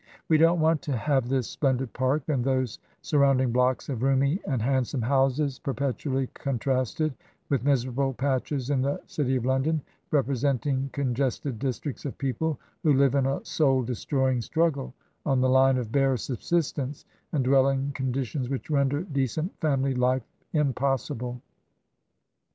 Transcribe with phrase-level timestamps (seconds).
[0.29, 4.39] We don't want to have this splendid Park and those sur rounding blocks of roomy
[4.47, 7.13] and handsome houses per TRANSITION, i8i petually contrasted
[7.49, 9.79] with miserable patches in the City of London,
[10.09, 14.91] representing congested districts of people who live in a soul destroying struggle
[15.23, 20.23] on the line of bare subsistence, and dwell in conditions which render decent family life
[20.51, 21.39] impossible.